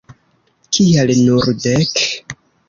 Kial 0.77 1.13
nur 1.25 1.47
dek? 1.67 1.95